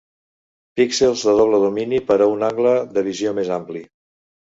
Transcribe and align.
Píxels 0.79 1.25
de 1.27 1.35
doble 1.39 1.59
domini 1.63 1.99
per 2.07 2.17
a 2.21 2.29
un 2.37 2.47
angle 2.47 2.71
de 2.97 3.05
visió 3.09 3.35
més 3.41 3.53
ampli. 3.59 3.83